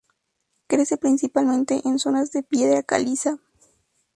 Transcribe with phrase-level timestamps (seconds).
[0.65, 3.37] Crece principalmente en zonas de piedra caliza.